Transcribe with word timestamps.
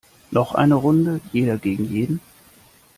Noch 0.31 0.55
eine 0.55 0.73
Runde 0.73 1.21
jeder 1.31 1.59
gegen 1.59 1.85
jeden! 1.85 2.21